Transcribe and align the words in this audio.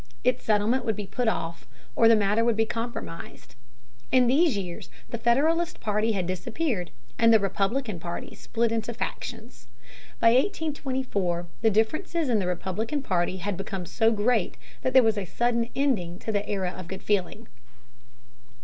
Its 0.23 0.43
settlement 0.43 0.83
would 0.83 0.95
be 0.95 1.05
put 1.05 1.27
off, 1.27 1.67
or 1.95 2.07
the 2.07 2.15
matter 2.15 2.43
would 2.43 2.55
be 2.57 2.65
compromised. 2.65 3.53
In 4.11 4.25
these 4.25 4.57
years 4.57 4.89
the 5.11 5.19
Federalist 5.19 5.79
party 5.79 6.19
disappeared, 6.23 6.89
and 7.19 7.31
the 7.31 7.39
Republican 7.39 7.99
party 7.99 8.33
split 8.33 8.71
into 8.71 8.95
factions. 8.95 9.67
By 10.19 10.29
1824 10.29 11.45
the 11.61 11.69
differences 11.69 12.29
in 12.29 12.39
the 12.39 12.47
Republican 12.47 13.03
party 13.03 13.37
had 13.37 13.55
become 13.55 13.85
so 13.85 14.11
great 14.11 14.57
that 14.81 14.93
there 14.93 15.03
was 15.03 15.19
a 15.19 15.25
sudden 15.25 15.69
ending 15.75 16.17
to 16.17 16.31
the 16.31 16.49
Era 16.49 16.73
of 16.75 16.87
Good 16.87 17.03
Feeling. 17.03 17.47